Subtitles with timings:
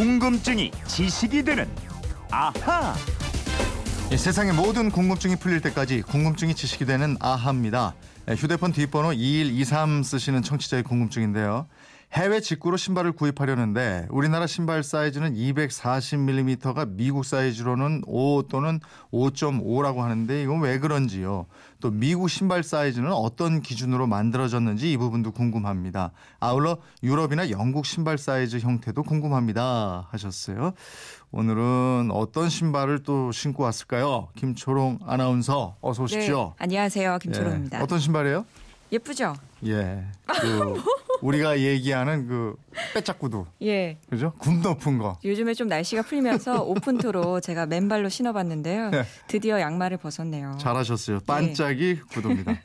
[0.00, 1.68] 궁금증이 지식이 되는
[2.30, 2.94] 아하.
[4.10, 7.94] 예, 세상의 모든 궁금증이 풀릴 때까지 궁금증이 지식이 되는 아하입니다.
[8.30, 11.66] 예, 휴대폰 뒷번호 2123 쓰시는 청취자의 궁금증인데요.
[12.12, 18.80] 해외 직구로 신발을 구입하려는데 우리나라 신발 사이즈는 240mm가 미국 사이즈로는 5 또는
[19.12, 21.46] 5.5라고 하는데 이건 왜 그런지요.
[21.78, 26.10] 또 미국 신발 사이즈는 어떤 기준으로 만들어졌는지 이 부분도 궁금합니다.
[26.40, 30.72] 아울러 유럽이나 영국 신발 사이즈 형태도 궁금합니다 하셨어요.
[31.30, 34.28] 오늘은 어떤 신발을 또 신고 왔을까요?
[34.34, 36.54] 김초롱 아나운서 어서 오십시오.
[36.58, 37.18] 네, 안녕하세요.
[37.22, 37.78] 김초롱입니다.
[37.78, 38.44] 예, 어떤 신발이에요?
[38.90, 39.34] 예쁘죠?
[39.66, 40.04] 예.
[40.26, 40.82] 그
[41.22, 42.56] 우리가 얘기하는 그
[42.94, 43.46] 빼짝구두.
[43.62, 43.98] 예.
[44.08, 44.32] 그죠?
[44.38, 45.18] 굽 높은 거.
[45.24, 48.90] 요즘에 좀 날씨가 풀리면서 오픈토로 제가 맨발로 신어봤는데요.
[48.90, 49.04] 네.
[49.26, 50.56] 드디어 양말을 벗었네요.
[50.60, 51.20] 잘하셨어요.
[51.26, 52.54] 반짝이 구두입니다.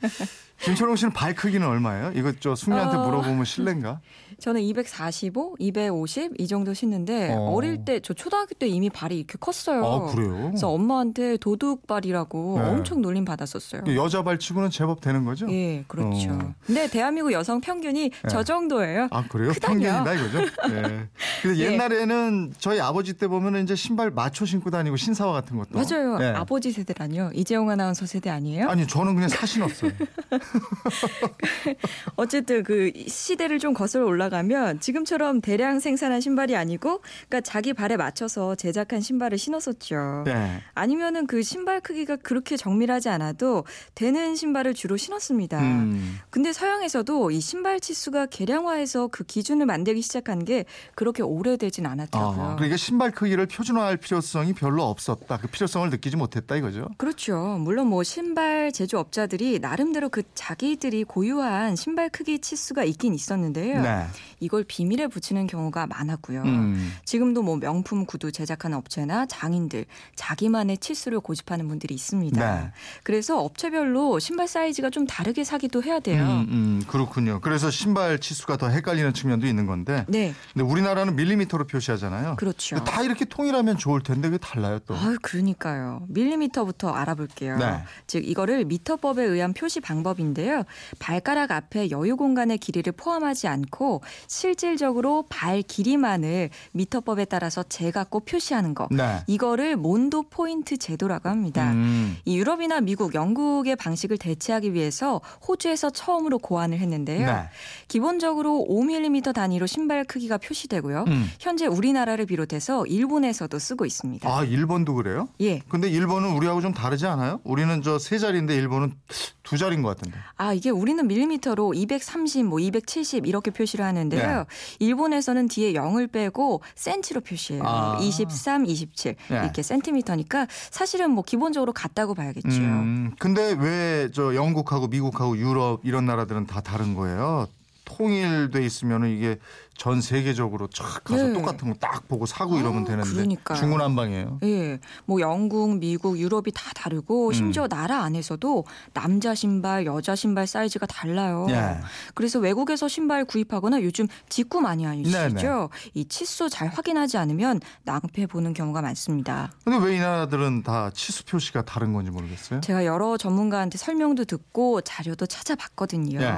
[0.62, 2.12] 김철웅 씨는 발 크기는 얼마예요?
[2.14, 3.04] 이거 저 숙녀한테 어.
[3.04, 4.00] 물어보면 실례인가?
[4.38, 7.50] 저는 245, 250 이 정도 신는데 어.
[7.54, 7.60] 어.
[7.60, 9.84] 릴 때 저 초등학교 때 이미 발이 이렇게 컸어요.
[9.84, 10.46] 아, 그래요?
[10.48, 12.68] 그래서 엄마한테 도둑발이라고 네.
[12.68, 13.82] 엄청 놀림 받았었어요.
[13.96, 15.46] 여자 발치고는 제법 되는 거죠?
[15.50, 16.30] 예, 그렇죠.
[16.32, 16.54] 어.
[16.64, 18.28] 근데 대한민국 여성 평균이 네.
[18.30, 19.08] 저 정도예요.
[19.10, 19.50] 아 그래요?
[19.52, 19.74] 크다뇨.
[19.80, 20.40] 평균이 다 이거죠?
[20.40, 21.08] 예.
[21.42, 21.72] 근데 예.
[21.72, 25.78] 옛날에는 저희 아버지 때 보면은 이제 신발 맞춰 신고 다니고 신사와 같은 것도.
[25.78, 26.18] 맞아요.
[26.20, 26.26] 예.
[26.36, 27.30] 아버지 세대라뇨.
[27.34, 28.68] 이재용 아나운서 세대 아니에요?
[28.68, 29.92] 아니 저는 그냥 사신었어요.
[32.16, 38.54] 어쨌든 그 시대를 좀 거슬러 올라가면 지금처럼 대량 생산한 신발이 아니고 그러니까 자기 발에 맞춰서
[38.54, 40.24] 제작한 신발을 신었었죠.
[40.26, 40.62] 네.
[40.74, 45.60] 아니면은 그 신발 크기가 그렇게 정밀하지 않아도 되는 신발을 주로 신었습니다.
[45.60, 46.18] 음.
[46.30, 52.42] 근데 서양에서도 이 신발 치수가 개량화해서 그 기준을 만 들기 시작한 게 그렇게 오래되진 않았다고요.
[52.42, 55.36] 아, 그러니까 신발 크기를 표준화할 필요성이 별로 없었다.
[55.38, 56.88] 그 필요성을 느끼지 못했다 이거죠.
[56.98, 57.56] 그렇죠.
[57.60, 63.80] 물론 뭐 신발 제조업자들이 나름대로 그 자기들이 고유한 신발 크기 치수가 있긴 있었는데요.
[63.80, 64.06] 네.
[64.40, 66.42] 이걸 비밀에 붙이는 경우가 많았고요.
[66.42, 66.92] 음.
[67.04, 72.60] 지금도 뭐 명품 구두 제작하는 업체나 장인들 자기만의 치수를 고집하는 분들이 있습니다.
[72.60, 72.70] 네.
[73.04, 76.24] 그래서 업체별로 신발 사이즈가 좀 다르게 사기도 해야 돼요.
[76.24, 77.40] 음, 음, 그렇군요.
[77.40, 80.04] 그래서 신발 치수가 더 헷갈리는 측면도 있는 건데.
[80.08, 82.36] 네, 근데 우리나라는 밀리미터로 표시하잖아요.
[82.36, 82.82] 그렇죠.
[82.84, 84.94] 다 이렇게 통일하면 좋을 텐데 왜 달라요 또?
[84.94, 86.02] 아, 그러니까요.
[86.08, 87.58] 밀리미터부터 알아볼게요.
[87.58, 87.82] 네.
[88.06, 90.64] 즉 이거를 미터법에 의한 표시 방법인데요.
[90.98, 98.88] 발가락 앞에 여유 공간의 길이를 포함하지 않고 실질적으로 발 길이만을 미터법에 따라서 재갖고 표시하는 거.
[98.90, 99.22] 네.
[99.26, 101.72] 이거를 몬도 포인트 제도라고 합니다.
[101.72, 102.16] 음.
[102.24, 107.26] 이 유럽이나 미국, 영국의 방식을 대체하기 위해서 호주에서 처음으로 고안을 했는데요.
[107.26, 107.48] 네.
[107.88, 111.04] 기본적으로 5mm 단위로 신발 크기가 표시되고요.
[111.08, 111.30] 음.
[111.40, 114.28] 현재 우리나라를 비롯해서 일본에서도 쓰고 있습니다.
[114.28, 115.28] 아 일본도 그래요?
[115.40, 115.60] 예.
[115.68, 117.40] 근데 일본은 우리하고 좀 다르지 않아요?
[117.44, 118.94] 우리는 저 세 자리인데 일본은
[119.42, 120.18] 두 자리인 것 같은데.
[120.36, 124.38] 아, 이게 우리는 밀리미터로 230, 뭐 270 이렇게 표시를 하는데요.
[124.38, 124.44] 네.
[124.80, 127.62] 일본에서는 뒤에 0을 빼고 센치로 표시해요.
[127.64, 127.98] 아.
[128.00, 129.36] 23, 27 네.
[129.36, 132.48] 이렇게 센티미터니까 사실은 뭐 기본적으로 같다고 봐야겠죠.
[132.48, 137.46] 음, 근데 왜 저 영국하고 미국하고 유럽 이런 나라들은 다 다른 거예요?
[137.86, 139.38] 통일돼 있으면은 이게
[139.78, 141.32] 전 세계적으로 촥 가서 네.
[141.34, 143.58] 똑같은 거 딱 보고 사고 이러면 아, 되는데 그러니까요.
[143.58, 144.38] 중구난방이에요.
[144.44, 148.64] 예, 뭐 영국, 미국, 유럽이 다 다르고 심지어 나라 안에서도
[148.94, 151.46] 남자 신발, 여자 신발 사이즈가 달라요.
[151.50, 151.76] 예.
[152.14, 155.10] 그래서 외국에서 신발 구입하거나 요즘 직구 많이 하시죠.
[155.10, 155.68] 네네.
[155.94, 159.52] 이 치수 잘 확인하지 않으면 낭패 보는 경우가 많습니다.
[159.64, 162.60] 근데 왜 이 나라들은 다 치수 표시가 다른 건지 모르겠어요.
[162.62, 166.20] 제가 여러 전문가한테 설명도 듣고 자료도 찾아봤거든요.
[166.20, 166.34] 예.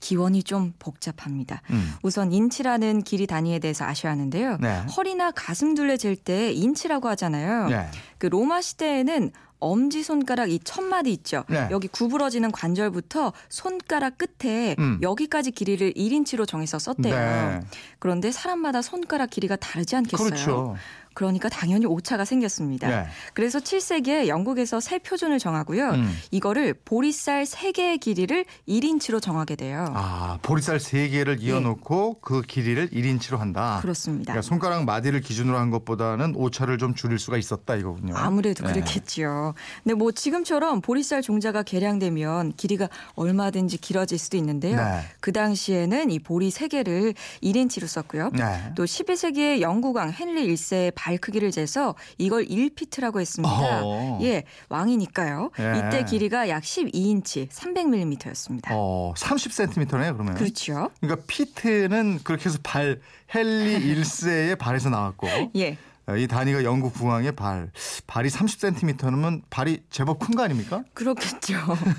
[0.00, 1.60] 기원이 좀 복잡합니다.
[1.70, 1.94] 음.
[2.02, 4.56] 우선 인치라는 길이 단위에 대해서 아셔야 하는데요.
[4.60, 4.82] 네.
[4.96, 7.68] 허리나 가슴 둘레 잴 때 인치라고 하잖아요.
[7.70, 7.86] 예.
[8.18, 11.44] 그 로마 시대에는 엄지 손가락 이 첫마디 있죠.
[11.48, 11.68] 네.
[11.70, 14.98] 여기 구부러지는 관절부터 손가락 끝에 음.
[15.02, 17.14] 여기까지 길이를 1인치로 정해서 썼대요.
[17.14, 17.60] 네.
[17.98, 20.28] 그런데 사람마다 손가락 길이가 다르지 않겠어요?
[20.28, 20.76] 그렇죠.
[21.18, 22.88] 그러니까 당연히 오차가 생겼습니다.
[22.92, 23.06] 예.
[23.34, 25.90] 그래서 7세기에 영국에서 새 표준을 정하고요.
[25.90, 26.16] 음.
[26.30, 29.84] 이거를 보리쌀 3개의 길이를 1인치로 정하게 돼요.
[29.96, 33.78] 아, 보리쌀 세 개를 이어놓고 그 길이를 1인치로 한다.
[33.78, 33.82] 네.
[33.82, 34.32] 그렇습니다.
[34.32, 38.14] 그러니까 손가락 마디를 기준으로 한 것보다는 오차를 좀 줄일 수가 있었다 이거군요.
[38.16, 38.74] 아무래도 네.
[38.74, 39.54] 그렇겠지요.
[39.82, 44.76] 근데 뭐 지금처럼 보리쌀 종자가 개량되면 길이가 얼마든지 길어질 수도 있는데요.
[44.76, 45.00] 네.
[45.18, 48.30] 그 당시에는 이 보리 3개를 1인치로 썼고요.
[48.34, 48.72] 네.
[48.76, 53.82] 또 11세기에 영국왕 헨리 1세의 발 크기를 재서 이걸 1피트라고 했습니다.
[53.82, 54.18] 어허.
[54.24, 55.50] 예, 왕이니까요.
[55.58, 55.78] 예.
[55.78, 58.66] 이때 길이가 약 12인치, 300mm였습니다.
[58.72, 60.34] 어, 30cm네요, 그러면.
[60.34, 60.90] 그렇죠.
[61.00, 63.00] 그러니까 피트는 그렇게 해서 발
[63.34, 65.78] 헨리 1세의 발에서 나왔고 예.
[66.08, 67.70] 어, 이 단위가 영국 국왕의 발.
[68.06, 70.82] 발이 30cm면 발이 제법 큰 거 아닙니까?
[70.94, 71.54] 그렇겠죠.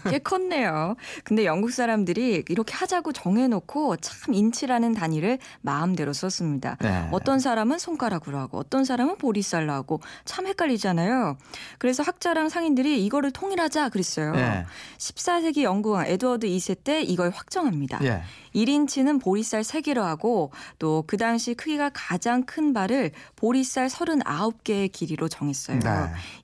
[0.10, 0.96] 꽤 컸네요.
[1.24, 6.78] 근데 영국 사람들이 이렇게 하자고 정해놓고 참 인치라는 단위를 마음대로 썼습니다.
[6.82, 7.08] 네.
[7.12, 11.38] 어떤 사람은 손가락으로 하고 어떤 사람은 보리쌀로 하고 참 헷갈리잖아요.
[11.78, 14.34] 그래서 학자랑 상인들이 이거를 통일하자 그랬어요.
[14.36, 14.66] 예.
[14.98, 18.00] 14세기 영국왕 에드워드 2세 때 이걸 확정합니다.
[18.06, 18.24] 예.
[18.56, 25.80] 1인치는 보리쌀 3개로 하고 또 그 당시 크기가 가장 큰 발을 보리쌀 39개의 길이로 정했어요.
[25.80, 25.90] 네.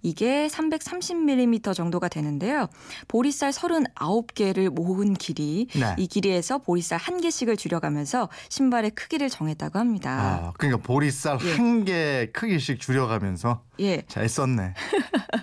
[0.01, 2.67] 이게 330mm 정도가 되는데요.
[3.07, 5.95] 보리쌀 39개를 모은 길이 네.
[5.97, 10.11] 이 길이에서 보리쌀 한 개씩을 줄여가면서 신발의 크기를 정했다고 합니다.
[10.11, 11.53] 아, 그러니까 보리쌀 예.
[11.53, 14.03] 한개 크기씩 줄여가면서 예.
[14.07, 14.73] 잘 썼네.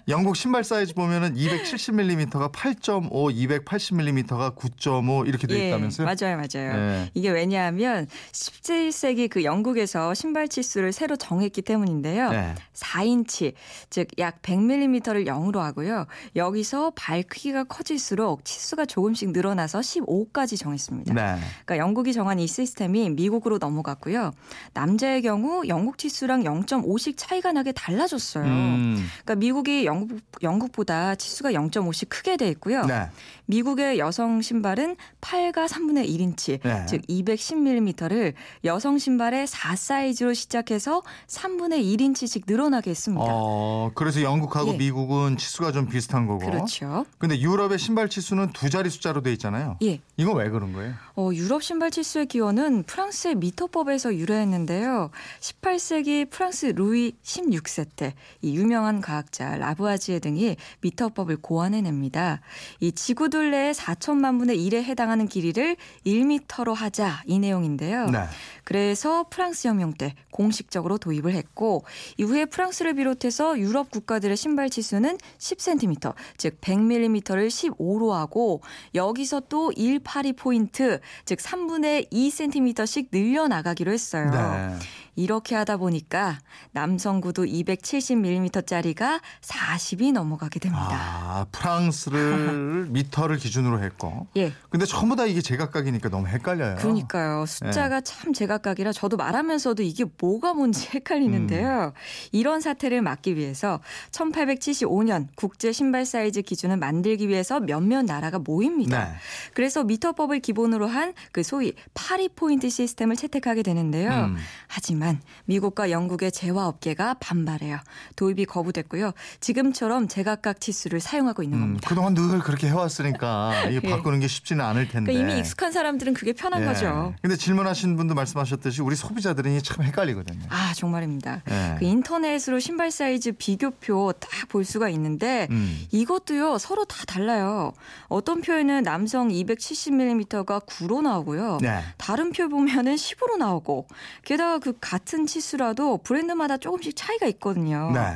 [0.09, 6.07] 영국 신발 사이즈 보면은 270mm가 8.5, 280mm가 9.5 이렇게 돼 예, 있다면서요?
[6.07, 6.79] 맞아요, 맞아요.
[6.79, 7.11] 예.
[7.15, 12.31] 이게 왜냐하면 17세기 그 영국에서 신발 치수를 새로 정했기 때문인데요.
[12.31, 12.55] 네.
[12.75, 13.53] 4인치,
[13.91, 16.07] 즉 약 100mm를 0으로 하고요.
[16.37, 21.15] 여기서 발 크기가 커질수록 치수가 조금씩 늘어나서 15까지 정했습니다.
[21.15, 21.41] 네.
[21.65, 24.33] 그러니까 영국이 정한 이 시스템이 미국으로 넘어갔고요.
[24.75, 28.22] 남자의 경우 영국 치수랑 0.5씩 차이가 나게 달라졌어요.
[28.41, 29.09] 음.
[29.25, 32.85] 그러니까 미국이 영국, 영국보다 치수가 0.5씩 크게 돼 있고요.
[32.87, 33.09] 네.
[33.47, 36.87] 미국의 여성 신발은 8과 3분의 1인치, 네.
[36.87, 38.35] 즉 210mm를
[38.65, 43.25] 여성 신발의 4 사이즈로 시작해서 3분의 1인치씩 늘어나게 했습니다.
[43.29, 44.77] 어, 그래서 영국하고 예.
[44.77, 46.39] 미국은 치수가 좀 비슷한 거고.
[46.47, 47.05] 그렇죠.
[47.19, 49.77] 근데 유럽의 신발 치수는 두 자리 숫자로 돼 있잖아요.
[49.83, 50.01] 예.
[50.17, 50.95] 이건 왜 그런 거예요?
[51.17, 55.11] 어, 유럽 신발 치수의 기원은 프랑스의 미터법에서 유래했는데요.
[55.41, 62.41] 18세기 프랑스 루이 16세 때이 유명한 과학자 라부아지에 등이 미터법을 고안해냅니다.
[62.81, 65.77] 이 지구 둘레의 4천만 분의 1에 해당하는 길이를
[66.07, 68.07] 1미터로 하자 이 내용인데요.
[68.07, 68.25] 네.
[68.65, 71.85] 그래서 프랑스 혁명 때 공식적으로 도입을 했고
[72.19, 78.63] 이후에 프랑스를 비롯해서 유럽 국가들의 신발 치수는 10cm, 즉 100mm를 15로 하고
[78.95, 84.31] 여기서 또182 포인트, 즉 3분의 2cm씩 늘려 나가기로 했어요.
[84.31, 84.79] 네.
[85.15, 86.39] 이렇게 하다 보니까
[86.73, 90.89] 남성 구두 270mm짜리가 40이 넘어가게 됩니다.
[90.91, 94.27] 아, 프랑스를 미터를 기준으로 했고.
[94.37, 94.53] 예.
[94.71, 96.77] 근데 전부 다 이게 제각각이니까 너무 헷갈려요.
[96.77, 97.45] 그러니까요.
[97.47, 101.93] 숫자가 참 제각각이라 저도 말하면서도 이게 뭐가 뭔지 헷갈리는데요.
[102.33, 103.81] 이런 사태를 막기 위해서
[104.13, 109.05] 1875년 국제 신발 사이즈 기준을 만들기 위해서 몇몇 나라가 모입니다.
[109.05, 109.15] 네.
[109.55, 114.11] 그래서 미터법을 기본으로 한 그 소위 파리 포인트 시스템을 채택하게 되는데요.
[114.11, 114.37] 음.
[114.67, 115.02] 하지만
[115.47, 117.79] 미국과 영국의 제화업계가 반발해요.
[118.17, 119.13] 도입이 거부됐고요.
[119.41, 121.89] 지금처럼 제각각 치수를 사용하고 있는 음, 겁니다.
[121.89, 123.91] 그동안 늘 그렇게 해왔으니까 이게 예.
[123.91, 125.13] 바꾸는 게 쉽지는 않을 텐데.
[125.13, 126.67] 그러니까 이미 익숙한 사람들은 그게 편한 예.
[126.67, 127.15] 거죠.
[127.23, 130.47] 근데 질문하신 분도 말씀하셨듯이 우리 소비자들은 이게 참 헷갈리거든요.
[130.51, 131.43] 아 정말입니다.
[131.51, 131.77] 예.
[131.79, 135.87] 그 인터넷으로 신발 사이즈 비교표 딱 볼 수가 있는데 음.
[135.93, 137.73] 이것도요 서로 다 달라요.
[138.09, 141.59] 어떤 표에는 남성 270mm가 9로 나오고요.
[141.61, 141.83] 네.
[141.97, 143.87] 다른 표 보면은 10으로 나오고
[144.25, 147.93] 게다가 그 같은 치수라도 브랜드마다 조금씩 차이가 있거든요.
[147.95, 148.15] 네.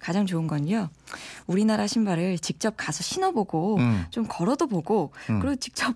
[0.00, 0.88] 가장 좋은 건요.
[1.46, 4.06] 우리나라 신발을 직접 가서 신어보고 음.
[4.10, 5.38] 좀 걸어도 보고 음.
[5.38, 5.94] 그리고 직접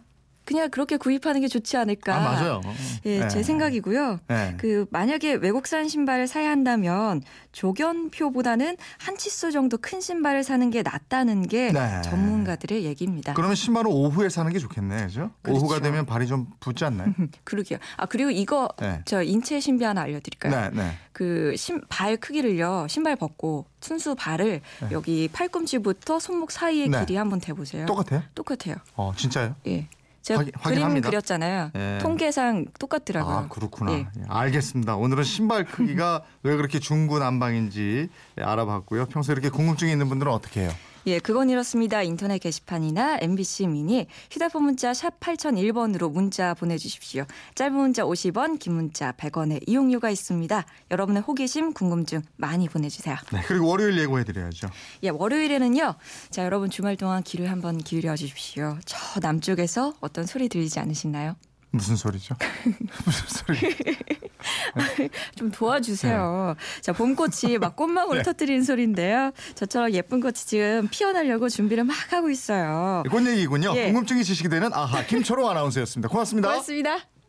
[0.51, 2.17] 그냥 그렇게 구입하는 게 좋지 않을까.
[2.17, 2.61] 아, 맞아요.
[3.05, 3.29] 예, 네.
[3.29, 4.19] 제 생각이고요.
[4.27, 4.57] 네.
[4.59, 11.47] 그 만약에 외국산 신발을 사야 한다면 조견표보다는 한 치수 정도 큰 신발을 사는 게 낫다는
[11.47, 12.03] 게 네.
[12.03, 13.35] 전문가들의 얘기입니다.
[13.35, 15.31] 그러면 신발은 오후에 사는 게 좋겠네, 그죠?
[15.43, 15.61] 그렇죠.
[15.61, 17.15] 오후가 되면 발이 좀 붓지 않나요?
[17.45, 17.79] 그러게요.
[17.97, 19.03] 아 그리고 이거 네.
[19.05, 20.53] 저 인체 신비 하나 알려드릴까요?
[20.53, 20.91] 네, 네.
[21.13, 27.05] 그신 발 크기를요 신발 벗고 순수 발을 여기 팔꿈치부터 손목 사이의 네.
[27.05, 27.87] 길이 한번 대보세요.
[27.87, 28.25] 똑같아요?
[28.35, 28.75] 똑같아요.
[28.97, 29.55] 어, 진짜요?
[29.69, 29.87] 예.
[30.23, 31.09] 제가 확인- 그림 확인합니다.
[31.11, 31.71] 그렸잖아요.
[31.75, 31.99] 예.
[32.03, 33.35] 통계상 똑같더라고요.
[33.37, 33.93] 아, 그렇구나.
[33.93, 33.97] 예.
[33.99, 34.97] 예, 알겠습니다.
[34.97, 38.09] 오늘은 신발 크기가 왜 그렇게 중구난방인지
[38.39, 39.07] 예, 알아봤고요.
[39.07, 40.71] 평소에 이렇게 궁금증이 있는 분들은 어떻게 해요?
[41.07, 42.03] 예, 그건 이렇습니다.
[42.03, 47.25] 인터넷 게시판이나 MBC 미니 휴대폰 문자 샵 8001번으로 문자 보내주십시오.
[47.55, 50.65] 짧은 문자 50원, 긴 문자 100원의 이용료가 있습니다.
[50.91, 53.17] 여러분의 호기심, 궁금증 많이 보내주세요.
[53.33, 54.69] 네, 그리고 월요일 예고해드려야죠.
[55.05, 55.95] 예, 월요일에는요.
[56.31, 58.79] 자, 여러분 주말 동안 귀를 한번 기울여 주십시오.
[58.85, 61.37] 저 남쪽에서 어떤 소리 들리지 않으시나요?
[61.73, 62.35] 무슨 소리죠?
[63.05, 63.59] 무슨 소리?
[65.37, 66.57] 좀 도와주세요.
[66.81, 69.33] 자, 봄꽃이 막 꽃망울 터뜨리는 소리인데요.
[69.55, 73.03] 저처럼 예쁜 꽃이 지금 피어나려고 준비를 막 하고 있어요.
[73.11, 73.73] 꽃 얘기군요.
[73.77, 73.87] 예.
[73.87, 76.09] 궁금증이 지식이 되는 아하 김초롱 아나운서였습니다.
[76.09, 76.49] 고맙습니다.
[76.49, 77.20] 고맙습니다.